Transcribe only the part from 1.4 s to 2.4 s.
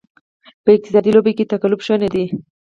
تقلب شونې دی.